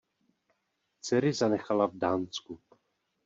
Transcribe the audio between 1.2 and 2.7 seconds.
zanechala v Dánsku.